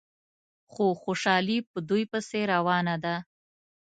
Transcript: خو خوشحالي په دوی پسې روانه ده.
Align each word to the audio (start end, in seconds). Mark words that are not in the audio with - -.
خو 0.71 0.85
خوشحالي 1.01 1.57
په 1.69 1.77
دوی 1.89 2.03
پسې 2.11 2.39
روانه 2.53 2.95
ده. 3.03 3.15